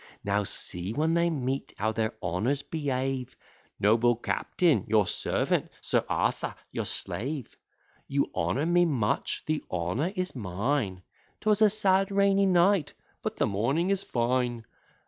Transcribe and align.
"Now 0.23 0.45
see, 0.45 0.93
when 0.93 1.13
they 1.13 1.29
meet, 1.29 1.75
how 1.77 1.91
their 1.91 2.15
honours 2.23 2.63
behave; 2.63 3.35
'Noble 3.79 4.15
captain, 4.15 4.83
your 4.87 5.05
servant' 5.05 5.69
'Sir 5.79 6.03
Arthur, 6.09 6.55
your 6.71 6.85
slave; 6.85 7.55
You 8.07 8.31
honour 8.33 8.65
me 8.65 8.83
much' 8.85 9.43
'The 9.45 9.63
honour 9.69 10.11
is 10.15 10.33
mine.' 10.35 11.03
''Twas 11.39 11.61
a 11.61 11.69
sad 11.69 12.09
rainy 12.09 12.47
night' 12.47 12.95
'But 13.21 13.35
the 13.35 13.45
morning 13.45 13.91
is 13.91 14.01
fine.' 14.01 14.65